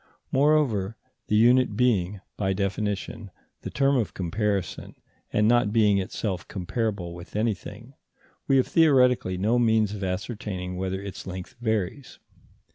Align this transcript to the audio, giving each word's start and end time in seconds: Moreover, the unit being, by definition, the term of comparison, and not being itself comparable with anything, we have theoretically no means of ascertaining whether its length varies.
Moreover, 0.31 0.97
the 1.27 1.35
unit 1.35 1.77
being, 1.77 2.21
by 2.35 2.53
definition, 2.53 3.29
the 3.61 3.69
term 3.69 3.95
of 3.97 4.15
comparison, 4.15 4.95
and 5.31 5.47
not 5.47 5.71
being 5.71 5.99
itself 5.99 6.47
comparable 6.47 7.13
with 7.13 7.35
anything, 7.35 7.93
we 8.47 8.57
have 8.57 8.65
theoretically 8.65 9.37
no 9.37 9.59
means 9.59 9.93
of 9.93 10.03
ascertaining 10.03 10.75
whether 10.75 10.99
its 11.03 11.27
length 11.27 11.53
varies. 11.61 12.17